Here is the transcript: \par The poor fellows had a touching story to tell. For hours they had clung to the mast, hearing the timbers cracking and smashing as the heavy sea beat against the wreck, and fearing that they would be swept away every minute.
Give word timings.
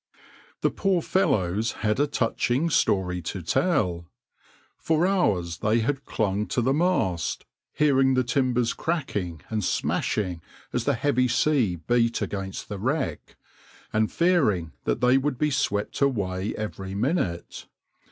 \par 0.11 0.21
The 0.61 0.71
poor 0.71 1.03
fellows 1.03 1.73
had 1.83 1.99
a 1.99 2.07
touching 2.07 2.71
story 2.71 3.21
to 3.21 3.43
tell. 3.43 4.09
For 4.75 5.05
hours 5.05 5.59
they 5.59 5.81
had 5.81 6.05
clung 6.05 6.47
to 6.47 6.61
the 6.63 6.73
mast, 6.73 7.45
hearing 7.71 8.15
the 8.15 8.23
timbers 8.23 8.73
cracking 8.73 9.41
and 9.51 9.63
smashing 9.63 10.41
as 10.73 10.85
the 10.85 10.95
heavy 10.95 11.27
sea 11.27 11.75
beat 11.75 12.19
against 12.19 12.67
the 12.67 12.79
wreck, 12.79 13.35
and 13.93 14.11
fearing 14.11 14.71
that 14.85 15.01
they 15.01 15.19
would 15.19 15.37
be 15.37 15.51
swept 15.51 16.01
away 16.01 16.55
every 16.55 16.95
minute. 16.95 17.67